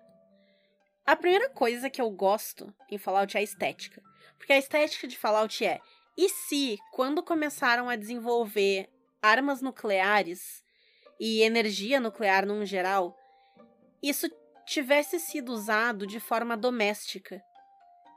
[1.04, 4.02] A primeira coisa que eu gosto em Fallout é a estética.
[4.38, 5.82] Porque a estética de Fallout é:
[6.16, 8.88] e se, quando começaram a desenvolver
[9.20, 10.64] armas nucleares
[11.20, 13.14] e energia nuclear num geral,
[14.02, 14.30] isso
[14.66, 17.42] tivesse sido usado de forma doméstica.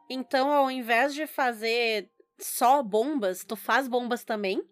[0.10, 4.64] Então, ao invés de fazer só bombas, tu faz bombas também,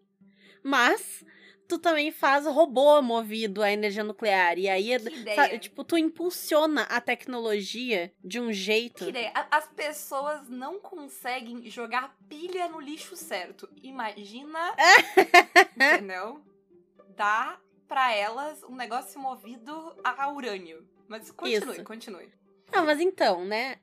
[0.64, 1.24] mas
[1.68, 4.58] tu também faz robô movido à energia nuclear.
[4.58, 4.92] E aí,
[5.36, 9.04] sabe, tipo, tu impulsiona a tecnologia de um jeito.
[9.04, 9.32] Que ideia.
[9.50, 13.70] As pessoas não conseguem jogar pilha no lixo certo.
[13.82, 14.60] Imagina.
[15.76, 16.44] entendeu?
[17.16, 20.88] Dá para elas um negócio movido a urânio.
[21.14, 21.84] Mas continue, Isso.
[21.84, 22.30] continue.
[22.72, 23.76] Não, mas então, né?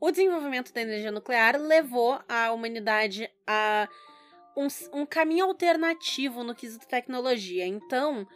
[0.00, 3.88] O desenvolvimento da energia nuclear levou a humanidade a
[4.56, 7.64] um, um caminho alternativo no quesito tecnologia.
[7.64, 8.26] Então,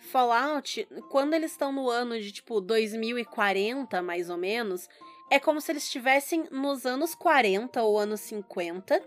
[0.00, 4.88] Fallout, quando eles estão no ano de tipo 2040, mais ou menos,
[5.30, 9.00] é como se eles estivessem nos anos 40 ou anos 50.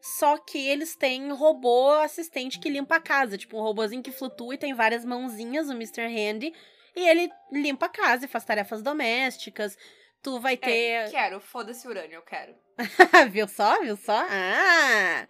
[0.00, 4.54] Só que eles têm robô assistente que limpa a casa, tipo um robôzinho que flutua
[4.54, 6.02] e tem várias mãozinhas, o Mr.
[6.06, 6.52] Handy,
[6.94, 9.76] e ele limpa a casa e faz tarefas domésticas.
[10.22, 10.70] Tu vai é, ter.
[10.70, 12.54] É, quero, foda-se urânio, eu quero.
[13.30, 13.80] viu só?
[13.80, 14.26] Viu só?
[14.28, 15.26] Ah!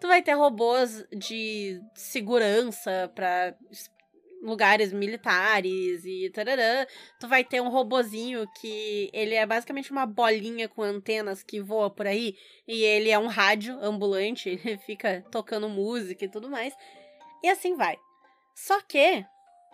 [0.00, 3.56] Tu vai ter robôs de segurança para
[4.44, 6.86] lugares militares e tararã.
[7.18, 11.90] Tu vai ter um robozinho que ele é basicamente uma bolinha com antenas que voa
[11.90, 12.36] por aí
[12.68, 16.74] e ele é um rádio ambulante, ele fica tocando música e tudo mais.
[17.42, 17.96] E assim vai.
[18.54, 19.24] Só que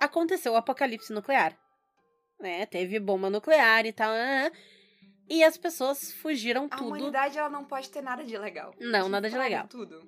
[0.00, 1.56] aconteceu o apocalipse nuclear.
[2.40, 2.66] Né?
[2.66, 4.12] Teve bomba nuclear e tal.
[5.28, 6.82] E as pessoas fugiram a tudo.
[6.82, 8.74] A humanidade ela não pode ter nada de legal.
[8.80, 9.68] Não, nada de legal.
[9.68, 10.02] Tudo.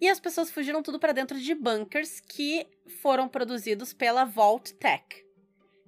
[0.00, 2.66] E as pessoas fugiram tudo para dentro de bunkers que
[3.02, 5.04] foram produzidos pela Vault Tech,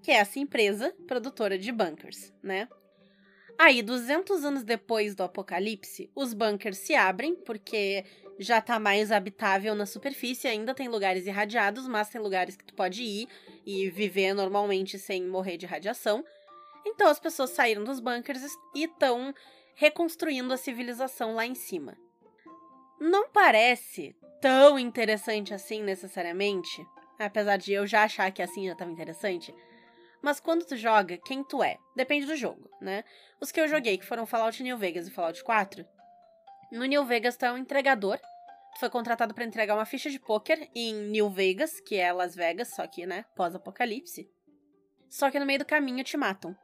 [0.02, 2.68] que é essa empresa produtora de bunkers, né?
[3.58, 8.04] Aí, 200 anos depois do apocalipse, os bunkers se abrem porque
[8.38, 12.74] já tá mais habitável na superfície, ainda tem lugares irradiados, mas tem lugares que tu
[12.74, 13.28] pode ir
[13.64, 16.24] e viver normalmente sem morrer de radiação.
[16.86, 18.42] Então as pessoas saíram dos bunkers
[18.74, 19.34] e estão
[19.74, 21.96] reconstruindo a civilização lá em cima
[23.00, 26.86] não parece tão interessante assim necessariamente,
[27.18, 29.54] apesar de eu já achar que assim já estava interessante.
[30.22, 31.76] Mas quando tu joga, quem tu é?
[31.94, 33.04] Depende do jogo, né?
[33.40, 35.86] Os que eu joguei, que foram Fallout New Vegas e Fallout 4,
[36.70, 38.18] no New Vegas tu é um entregador.
[38.74, 42.34] Tu foi contratado para entregar uma ficha de poker em New Vegas, que é Las
[42.34, 44.28] Vegas, só que, né, pós-apocalipse.
[45.08, 46.56] Só que no meio do caminho te matam.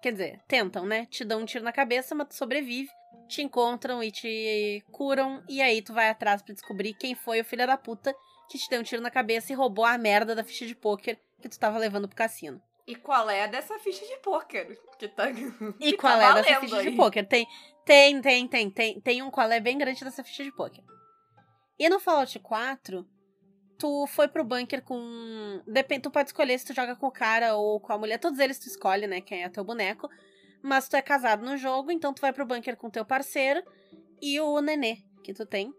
[0.00, 1.06] Quer dizer, tentam, né?
[1.06, 2.90] Te dão um tiro na cabeça, mas tu sobrevive
[3.26, 7.44] te encontram e te curam, e aí tu vai atrás para descobrir quem foi o
[7.44, 8.14] filho da puta
[8.48, 11.18] que te deu um tiro na cabeça e roubou a merda da ficha de pôquer
[11.40, 12.62] que tu tava levando pro cassino.
[12.86, 15.34] E qual é a dessa ficha de pôquer que tá E
[15.92, 16.90] que qual tá é dessa ficha aí?
[16.90, 17.26] de pôquer?
[17.26, 17.46] Tem,
[17.84, 20.84] tem, tem, tem, tem, tem um qual é bem grande dessa ficha de pôquer.
[21.78, 23.06] E no Fallout 4,
[23.78, 25.62] tu foi pro bunker com.
[25.66, 28.18] Depende, tu pode escolher se tu joga com o cara ou com a mulher.
[28.18, 29.20] Todos eles tu escolhe, né?
[29.20, 30.08] Quem é teu boneco.
[30.62, 33.62] Mas tu é casado no jogo, então tu vai pro bunker com teu parceiro
[34.20, 35.72] e o nenê que tu tem.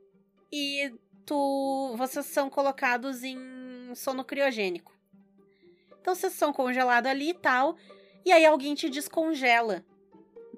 [0.51, 0.93] E
[1.25, 1.95] tu.
[1.97, 4.96] Vocês são colocados em sono criogênico.
[6.07, 7.75] Então vocês são congelados ali e tal.
[8.23, 9.83] E aí alguém te descongela.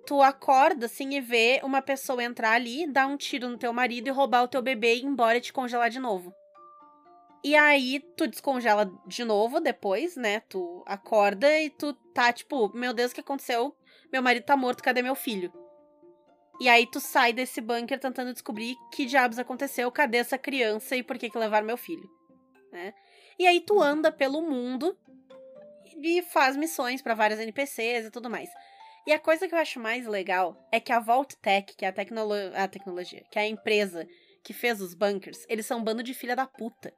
[0.05, 4.07] Tu acorda assim e vê uma pessoa entrar ali, dar um tiro no teu marido
[4.07, 6.31] e roubar o teu bebê e ir embora e te congelar de novo.
[7.43, 10.41] E aí tu descongela de novo depois, né?
[10.41, 13.75] Tu acorda e tu tá tipo, meu Deus, o que aconteceu?
[14.13, 15.51] Meu marido tá morto, cadê meu filho?
[16.61, 21.01] E aí tu sai desse bunker tentando descobrir que diabos aconteceu, cadê essa criança e
[21.01, 22.07] por que que levaram meu filho,
[22.71, 22.93] né?
[23.39, 24.95] E aí tu anda pelo mundo
[26.01, 28.49] e faz missões para vários NPCs e tudo mais.
[29.07, 31.87] E a coisa que eu acho mais legal é que a Vault Tech, que é
[31.87, 34.07] a, tecnolo a tecnologia, que é a empresa
[34.43, 36.93] que fez os bunkers, eles são um bando de filha da puta.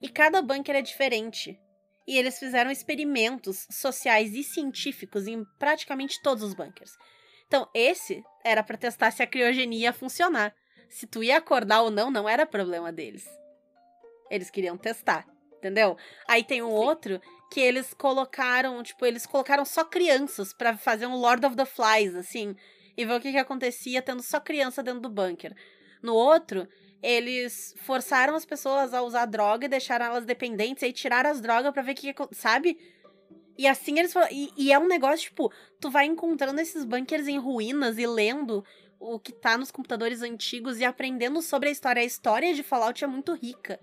[0.00, 1.58] E cada bunker é diferente.
[2.06, 6.90] E eles fizeram experimentos sociais e científicos em praticamente todos os bunkers.
[7.46, 10.54] Então, esse era para testar se a criogenia ia funcionar.
[10.88, 13.28] Se tu ia acordar ou não, não era problema deles.
[14.30, 15.26] Eles queriam testar,
[15.58, 15.96] entendeu?
[16.26, 16.74] Aí tem um Sim.
[16.74, 21.64] outro que eles colocaram, tipo, eles colocaram só crianças para fazer um Lord of the
[21.64, 22.54] Flies, assim,
[22.96, 25.54] e ver o que, que acontecia tendo só criança dentro do bunker.
[26.00, 26.68] No outro,
[27.02, 31.72] eles forçaram as pessoas a usar droga e deixaram elas dependentes, aí tiraram as drogas
[31.72, 32.78] para ver o que, que sabe?
[33.58, 34.32] E assim eles falaram.
[34.32, 38.64] E, e, é um negócio, tipo, tu vai encontrando esses bunkers em ruínas e lendo
[38.98, 42.00] o que tá nos computadores antigos e aprendendo sobre a história.
[42.00, 43.80] A história de Fallout é muito rica.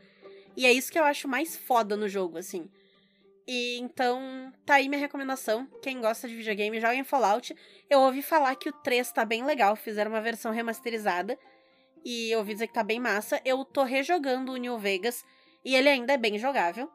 [0.56, 2.69] E é isso que eu acho mais foda no jogo, assim.
[3.47, 5.65] E então, tá aí minha recomendação.
[5.81, 7.55] Quem gosta de videogame, joga em Fallout.
[7.89, 11.39] Eu ouvi falar que o 3 tá bem legal, fizeram uma versão remasterizada.
[12.03, 13.41] E eu ouvi dizer que tá bem massa.
[13.45, 15.23] Eu tô rejogando o New Vegas
[15.63, 16.91] e ele ainda é bem jogável.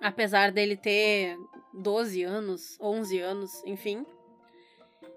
[0.00, 1.38] Apesar dele ter
[1.72, 4.04] 12 anos, 11 anos, enfim.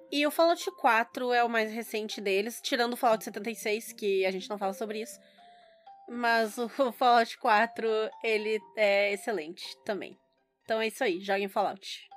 [0.09, 4.31] E o Fallout 4 é o mais recente deles, tirando o Fallout 76, que a
[4.31, 5.19] gente não fala sobre isso.
[6.07, 7.87] Mas o Fallout 4,
[8.23, 10.17] ele é excelente também.
[10.67, 12.09] Então é isso aí, joguem Fallout.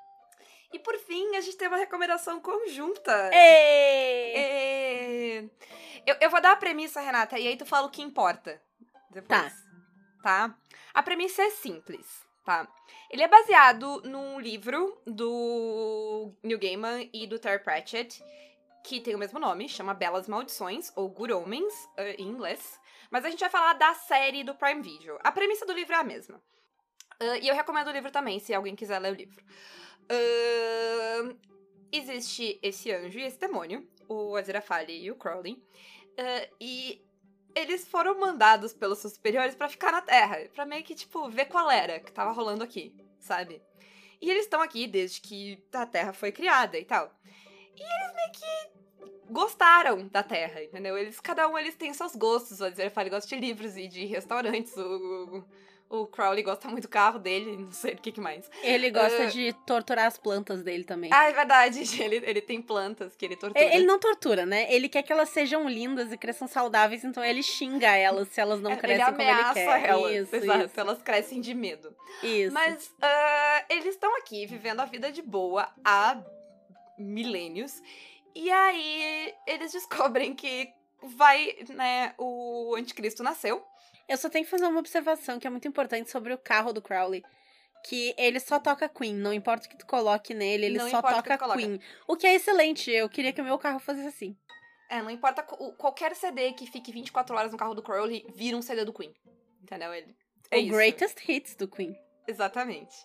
[0.73, 3.31] E por fim, a gente tem uma recomendação conjunta.
[3.33, 4.69] Ei!
[6.05, 8.61] Eu, eu vou dar a premissa, Renata, e aí tu fala o que importa.
[9.09, 9.41] Depois.
[9.41, 9.53] Tá.
[10.21, 10.53] Tá?
[10.93, 12.67] A premissa é simples, tá?
[13.09, 18.21] Ele é baseado num livro do Neil Gaiman e do Terry Pratchett,
[18.83, 22.81] que tem o mesmo nome, chama Belas Maldições, ou Good Omens, uh, em inglês.
[23.13, 25.21] Mas a gente vai falar da série do Prime Video.
[25.23, 26.43] A premissa do livro é a mesma.
[27.23, 29.45] Uh, e eu recomendo o livro também, se alguém quiser ler o livro.
[30.11, 31.37] Uh,
[31.93, 35.55] existe esse anjo e esse demônio, o Aziraphale e o Crowley.
[35.55, 37.05] Uh, e
[37.55, 41.47] eles foram mandados pelos seus superiores para ficar na Terra, para meio que, tipo, ver
[41.47, 43.63] qual era que tava rolando aqui, sabe?
[44.21, 47.15] E eles estão aqui desde que a Terra foi criada e tal.
[47.77, 50.97] E eles meio que gostaram da Terra, entendeu?
[50.99, 52.61] Eles, cada um, eles têm seus gostos.
[52.61, 54.77] O Aziraphale gosta de livros e de restaurantes.
[54.77, 55.45] O,
[55.91, 58.49] o, Crowley gosta muito do carro dele, não sei o que, que mais.
[58.63, 59.31] Ele gosta uh...
[59.31, 61.11] de torturar as plantas dele também.
[61.13, 61.81] Ah, é verdade.
[62.01, 63.63] Ele, ele tem plantas que ele tortura.
[63.63, 64.73] Ele, ele não tortura, né?
[64.73, 68.61] Ele quer que elas sejam lindas e cresçam saudáveis, então ele xinga elas se elas
[68.61, 69.85] não crescem ele como ele quer.
[69.85, 70.65] Elas, isso, exato.
[70.65, 70.81] Isso.
[70.81, 71.95] Elas crescem de medo.
[72.23, 72.53] Isso.
[72.53, 76.21] Mas uh, eles estão aqui vivendo a vida de boa há
[76.99, 77.83] milênios.
[78.35, 80.73] E aí eles descobrem que
[81.03, 83.65] vai, né, o anticristo nasceu.
[84.11, 86.83] Eu só tenho que fazer uma observação que é muito importante sobre o carro do
[86.83, 87.23] Crowley.
[87.85, 91.01] Que ele só toca Queen, não importa o que tu coloque nele, ele não só
[91.01, 91.81] toca o Queen.
[92.09, 94.37] O que é excelente, eu queria que o meu carro fosse assim.
[94.91, 98.61] É, não importa qualquer CD que fique 24 horas no carro do Crowley, vira um
[98.61, 99.15] CD do Queen.
[99.63, 99.95] Entendeu?
[99.95, 100.13] Ele,
[100.51, 100.73] é o isso.
[100.73, 101.97] greatest hits do Queen.
[102.27, 102.97] Exatamente.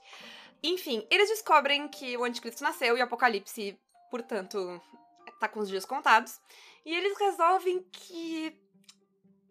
[0.64, 4.82] Enfim, eles descobrem que o anticristo nasceu e o apocalipse, portanto,
[5.40, 6.42] tá com os dias contados.
[6.84, 8.60] E eles resolvem que.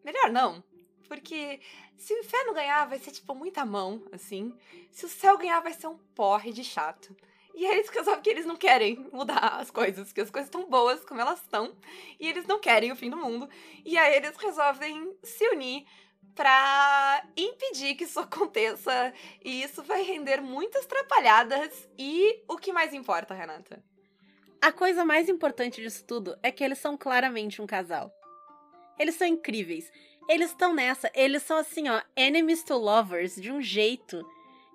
[0.04, 0.73] Melhor não.
[1.08, 1.60] Porque
[1.96, 4.54] se o inferno ganhar, vai ser tipo muita mão, assim.
[4.90, 7.14] Se o céu ganhar, vai ser um porre de chato.
[7.54, 10.68] E aí eles resolvem que eles não querem mudar as coisas, que as coisas estão
[10.68, 11.76] boas como elas estão.
[12.18, 13.48] E eles não querem o fim do mundo.
[13.84, 15.86] E aí eles resolvem se unir
[16.34, 19.12] para impedir que isso aconteça.
[19.44, 21.88] E isso vai render muitas trapalhadas.
[21.96, 23.82] E o que mais importa, Renata?
[24.60, 28.10] A coisa mais importante disso tudo é que eles são claramente um casal.
[28.98, 29.92] Eles são incríveis.
[30.28, 31.10] Eles estão nessa.
[31.14, 34.24] Eles são assim, ó, enemies to lovers de um jeito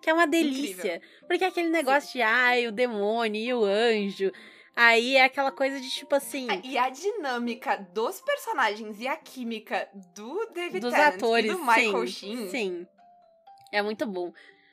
[0.01, 0.95] que é uma delícia.
[0.95, 1.27] Incrível.
[1.27, 2.19] Porque aquele negócio Sim.
[2.19, 4.31] de, ai, o demônio e o anjo.
[4.75, 6.47] Aí é aquela coisa de tipo assim.
[6.63, 11.59] E a dinâmica dos personagens e a química do David dos Tennant atores, e do
[11.59, 12.49] Michael sim, Sheen.
[12.49, 12.87] Sim.
[13.71, 14.31] É muito bom.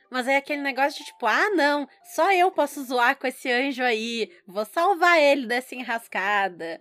[0.09, 1.85] Mas é aquele negócio de tipo, ah, não,
[2.15, 4.31] só eu posso zoar com esse anjo aí.
[4.47, 6.77] Vou salvar ele dessa enrascada.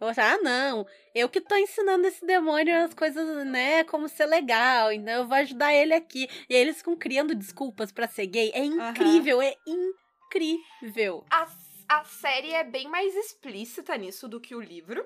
[0.00, 4.08] Eu vou achar, ah, não, eu que tô ensinando esse demônio as coisas, né, como
[4.08, 6.28] ser legal, então eu vou ajudar ele aqui.
[6.48, 8.52] E aí eles ficam criando desculpas para ser gay.
[8.54, 9.42] É incrível, uhum.
[9.42, 11.24] é incrível.
[11.30, 11.48] A,
[11.88, 15.04] a série é bem mais explícita nisso do que o livro.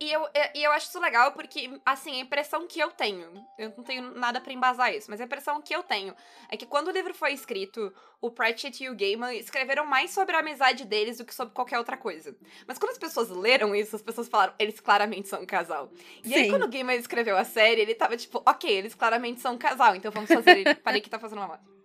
[0.00, 3.72] E eu, e eu acho isso legal porque, assim, a impressão que eu tenho, eu
[3.76, 6.14] não tenho nada para embasar isso, mas a impressão que eu tenho
[6.48, 10.36] é que quando o livro foi escrito, o Pratchett e o Gaiman escreveram mais sobre
[10.36, 12.36] a amizade deles do que sobre qualquer outra coisa.
[12.66, 15.90] Mas quando as pessoas leram isso, as pessoas falaram, eles claramente são um casal.
[16.24, 16.34] E Sim.
[16.34, 19.58] aí, quando o Gaiman escreveu a série, ele tava tipo, ok, eles claramente são um
[19.58, 20.76] casal, então vamos fazer.
[20.76, 21.78] Parei que tá fazendo uma moto.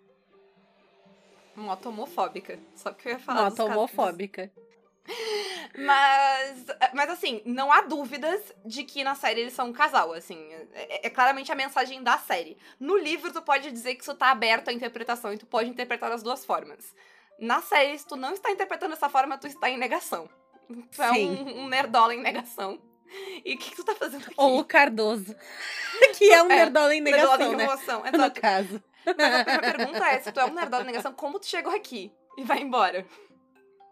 [1.56, 2.60] Moto homofóbica.
[2.76, 3.49] Só que eu ia falar.
[3.49, 4.52] Moto homofóbica.
[5.75, 10.39] Mas, mas assim, não há dúvidas de que na série eles são um casal, assim.
[10.73, 12.57] É, é, claramente a mensagem da série.
[12.79, 16.09] No livro, tu pode dizer que isso tá aberto à interpretação e tu pode interpretar
[16.09, 16.93] das duas formas.
[17.39, 20.29] Na série, se tu não está interpretando dessa forma, tu está em negação.
[20.91, 22.79] Tu é um, um nerdola em negação.
[23.43, 24.33] E o que, que, tu tá fazendo aqui?
[24.38, 25.36] Ou o Cardoso.
[26.17, 27.63] que é um é, nerdola em negação, nerdola em né?
[27.63, 28.83] emoção, No caso.
[29.05, 31.75] Mas a primeira pergunta é, se tu é um nerdola em negação, como tu chegou
[31.75, 32.12] aqui?
[32.38, 33.05] E vai embora.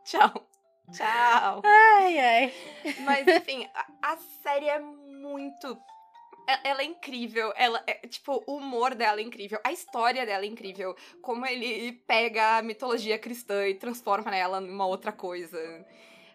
[0.05, 0.50] Tchau.
[0.91, 1.62] Tchau.
[1.63, 2.54] Ai, ai.
[3.01, 5.77] Mas, enfim, a, a série é muito
[6.63, 10.47] ela é incrível, ela é, tipo, o humor dela é incrível, a história dela é
[10.47, 15.58] incrível, como ele pega a mitologia cristã e transforma ela numa outra coisa.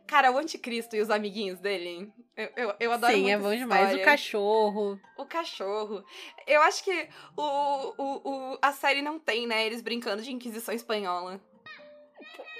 [0.07, 3.87] Cara, o anticristo e os amiguinhos dele, eu, eu, eu adoro Sim, é bom demais.
[3.87, 4.03] história.
[4.03, 5.01] O cachorro.
[5.19, 6.05] O cachorro.
[6.47, 10.73] Eu acho que o, o, o, a série não tem, né, eles brincando de Inquisição
[10.73, 11.41] Espanhola.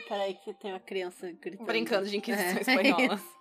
[0.09, 1.67] Peraí que tem uma criança gritando.
[1.67, 2.61] Brincando de Inquisição é.
[2.61, 3.21] Espanhola.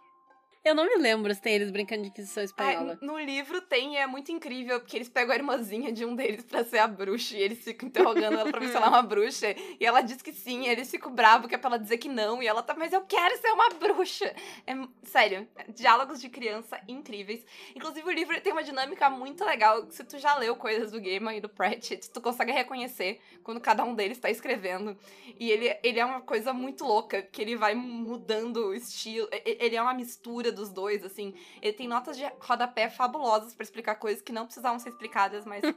[0.65, 2.97] Eu não me lembro se tem eles brincando de Inquisição Espanhola.
[2.99, 6.63] no livro tem é muito incrível, porque eles pegam a irmãzinha de um deles pra
[6.65, 9.55] ser a bruxa e eles ficam interrogando ela pra ver se ela é uma bruxa.
[9.79, 12.41] E ela diz que sim, eles ficam bravos que é pra ela dizer que não.
[12.41, 14.33] E ela tá, mas eu quero ser uma bruxa.
[14.65, 14.73] É,
[15.03, 17.45] sério, diálogos de criança incríveis.
[17.75, 19.85] Inclusive, o livro tem uma dinâmica muito legal.
[19.91, 23.83] Se tu já leu coisas do Gaiman e do Pratchett, tu consegue reconhecer quando cada
[23.83, 24.97] um deles tá escrevendo.
[25.39, 29.29] E ele, ele é uma coisa muito louca, que ele vai mudando o estilo.
[29.45, 31.33] Ele é uma mistura dos dois, assim.
[31.61, 35.61] Ele tem notas de rodapé fabulosas para explicar coisas que não precisavam ser explicadas, mas.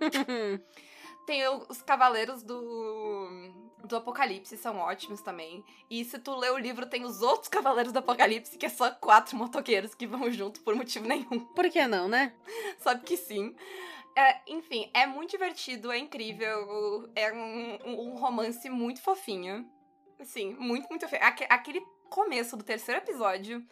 [1.28, 3.28] tem os Cavaleiros do,
[3.84, 5.62] do Apocalipse, são ótimos também.
[5.90, 8.90] E se tu lê o livro, tem os outros Cavaleiros do Apocalipse, que é só
[8.92, 11.40] quatro motoqueiros que vão junto por motivo nenhum.
[11.54, 12.32] Por que não, né?
[12.80, 13.54] Sabe que sim.
[14.16, 17.10] É, enfim, é muito divertido, é incrível.
[17.14, 19.70] É um, um romance muito fofinho.
[20.18, 21.22] Assim, muito, muito fofinho.
[21.50, 23.62] Aquele começo do terceiro episódio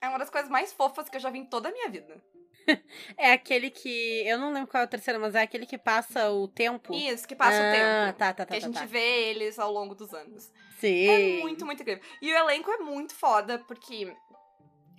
[0.00, 2.22] é uma das coisas mais fofas que eu já vi em toda a minha vida.
[3.16, 4.22] é aquele que.
[4.26, 6.94] Eu não lembro qual é o terceiro, mas é aquele que passa o tempo.
[6.94, 8.18] Isso, que passa ah, o tempo.
[8.18, 8.46] Tá, tá, tá.
[8.46, 8.84] Que a tá, gente tá.
[8.86, 10.52] vê eles ao longo dos anos.
[10.78, 11.08] Sim.
[11.08, 12.02] É muito, muito incrível.
[12.20, 14.14] E o elenco é muito foda, porque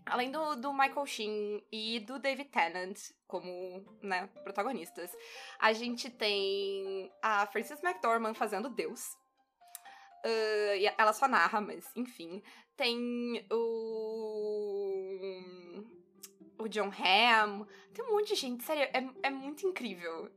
[0.05, 2.97] além do, do Michael Sheen e do David Tennant
[3.27, 5.11] como né, protagonistas,
[5.59, 9.15] a gente tem a Frances McDormand fazendo Deus.
[10.25, 12.41] Uh, ela só narra, mas enfim.
[12.75, 14.78] Tem o.
[16.59, 17.65] O John Hamm.
[17.93, 20.29] Tem um monte de gente, sério, é, é muito incrível.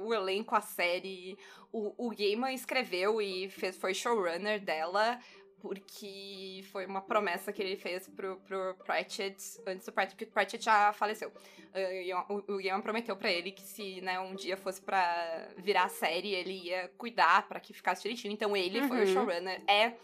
[0.00, 1.38] O elenco, a série.
[1.70, 5.20] O, o Gaiman escreveu e fez, foi showrunner dela
[5.58, 10.32] porque foi uma promessa que ele fez pro, pro Pratchett antes do Pratchett, porque o
[10.32, 11.28] Pratchett já faleceu.
[11.28, 15.88] Uh, o, o Gaiman prometeu para ele que se né, um dia fosse para virar
[15.88, 18.32] série, ele ia cuidar para que ficasse direitinho.
[18.32, 18.88] Então ele uhum.
[18.88, 19.12] foi o uhum.
[19.12, 19.62] showrunner.
[19.66, 19.94] É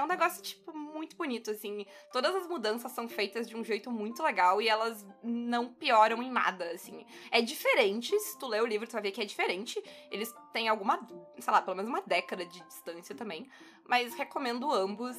[0.00, 1.86] é um negócio, tipo, muito bonito, assim.
[2.12, 6.30] Todas as mudanças são feitas de um jeito muito legal e elas não pioram em
[6.30, 7.06] nada, assim.
[7.30, 9.82] É diferente, se tu ler o livro, tu vai ver que é diferente.
[10.10, 11.00] Eles têm alguma,
[11.38, 13.48] sei lá, pelo menos uma década de distância também.
[13.88, 15.16] Mas recomendo ambos.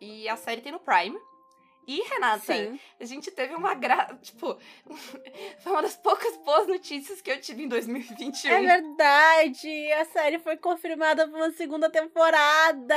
[0.00, 1.16] E a série tem no Prime.
[1.86, 2.78] E, Renata, Sim.
[3.00, 4.16] a gente teve uma gra...
[4.20, 4.58] Tipo,
[5.60, 8.50] foi uma das poucas boas notícias que eu tive em 2021.
[8.50, 9.92] É verdade!
[9.92, 12.94] A série foi confirmada para uma segunda temporada!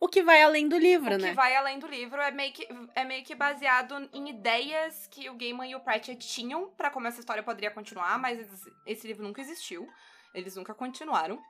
[0.00, 1.28] O que vai além do livro, o né?
[1.28, 5.06] O que vai além do livro é meio que, é meio que baseado em ideias
[5.06, 8.40] que o Gaiman e o Pratchett tinham para como essa história poderia continuar, mas
[8.86, 9.88] esse livro nunca existiu.
[10.34, 11.42] Eles nunca continuaram.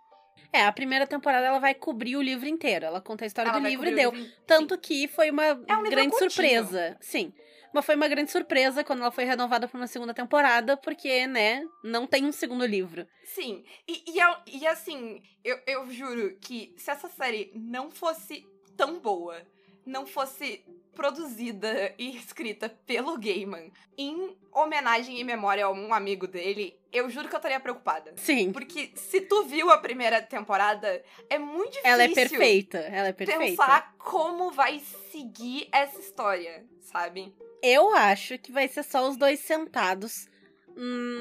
[0.53, 2.85] É, a primeira temporada ela vai cobrir o livro inteiro.
[2.85, 4.11] Ela conta a história ela do livro e deu.
[4.11, 4.33] Livro...
[4.47, 4.81] Tanto Sim.
[4.81, 6.97] que foi uma é um grande surpresa.
[7.01, 7.33] Sim.
[7.73, 11.65] Mas foi uma grande surpresa quando ela foi renovada para uma segunda temporada, porque, né,
[11.83, 13.07] não tem um segundo livro.
[13.25, 13.65] Sim.
[13.89, 19.41] E, e, e assim, eu, eu juro que se essa série não fosse tão boa,
[19.85, 20.65] não fosse
[20.95, 27.29] produzida e escrita pelo Gaiman em homenagem e memória a um amigo dele, eu juro
[27.29, 28.13] que eu estaria preocupada.
[28.17, 28.53] Sim.
[28.53, 31.91] Porque se tu viu a primeira temporada, é muito difícil.
[31.91, 33.41] Ela é perfeita, ela é perfeita.
[33.43, 34.81] Pensar como vai
[35.11, 37.35] seguir essa história, sabe?
[37.63, 40.29] Eu acho que vai ser só os dois sentados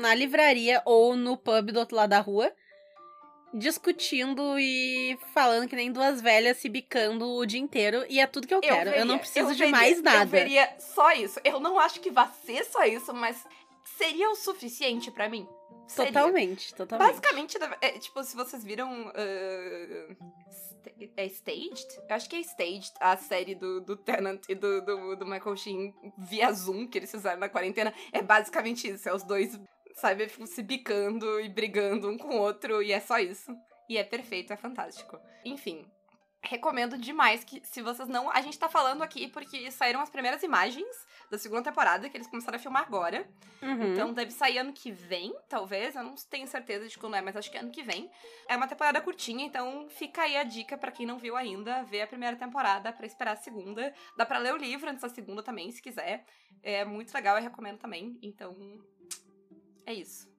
[0.02, 2.52] na livraria ou no pub do outro lado da rua
[3.54, 8.06] discutindo e falando que nem duas velhas se bicando o dia inteiro.
[8.10, 8.90] E é tudo que eu, eu quero.
[8.90, 10.24] Veria, eu não preciso eu de veria, mais nada.
[10.24, 11.40] Eu veria só isso.
[11.44, 13.46] Eu não acho que vá ser só isso, mas
[13.98, 15.48] seria o suficiente para mim.
[15.88, 16.14] Seria.
[16.14, 17.10] Totalmente, totalmente.
[17.10, 19.08] Basicamente, é, tipo, se vocês viram.
[19.10, 20.16] Uh,
[21.18, 21.86] é Staged?
[22.10, 25.56] Eu acho que é Staged, a série do, do Tenant e do, do, do Michael
[25.58, 27.94] Sheen via Zoom que eles fizeram na quarentena.
[28.12, 29.08] É basicamente isso.
[29.08, 29.60] É os dois
[29.96, 30.30] sabe?
[30.48, 33.56] Se bicando e brigando um com o outro, e é só isso.
[33.90, 35.20] E é perfeito, é fantástico.
[35.44, 35.86] Enfim,
[36.44, 38.30] recomendo demais que, se vocês não.
[38.32, 40.88] A gente tá falando aqui porque saíram as primeiras imagens
[41.30, 43.28] da segunda temporada, que eles começaram a filmar agora.
[43.62, 43.92] Uhum.
[43.92, 45.96] Então deve sair ano que vem, talvez.
[45.96, 48.10] Eu não tenho certeza de quando é, mas acho que é ano que vem.
[48.48, 52.02] É uma temporada curtinha, então fica aí a dica para quem não viu ainda, ver
[52.02, 53.94] a primeira temporada para esperar a segunda.
[54.18, 56.26] Dá para ler o livro antes da segunda também, se quiser.
[56.64, 58.18] É muito legal, eu recomendo também.
[58.22, 58.56] Então,
[59.86, 60.30] é isso.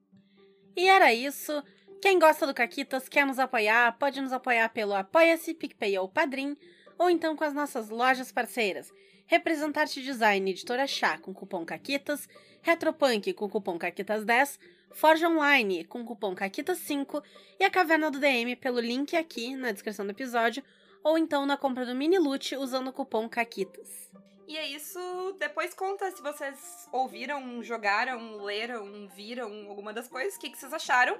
[0.75, 1.63] E era isso.
[2.01, 6.57] Quem gosta do Caquitas, quer nos apoiar, pode nos apoiar pelo Apoia-se, PicPay ou Padrim,
[6.97, 8.91] ou então com as nossas lojas parceiras.
[9.25, 12.27] Representarte Design Editora Chá com cupom CAQUITAS,
[12.61, 14.59] Retropunk com cupom CAQUITAS10,
[14.91, 17.23] Forge Online com cupom CAQUITAS5
[17.59, 20.63] e a Caverna do DM pelo link aqui na descrição do episódio,
[21.03, 24.11] ou então na compra do mini loot usando o cupom CAQUITAS.
[24.47, 24.99] E é isso.
[25.39, 30.73] Depois conta se vocês ouviram, jogaram, leram, viram alguma das coisas, o que, que vocês
[30.73, 31.19] acharam.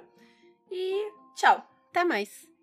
[0.70, 1.66] E tchau.
[1.90, 2.53] Até mais.